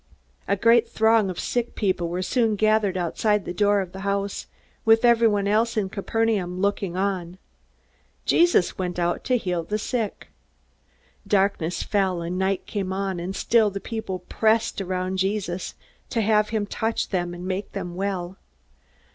[0.47, 4.47] A great throng of sick people were soon gathered outside the door of the house,
[4.83, 7.37] with everyone else in Capernaum looking on.
[8.25, 10.29] Jesus came out to heal the sick.
[11.27, 15.75] Darkness fell, and night came on, and still the people pressed around Jesus
[16.09, 18.37] to have him touch them and make them well.